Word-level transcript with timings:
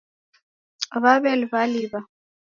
W'aw'eliw'aliw'a 1.01 1.99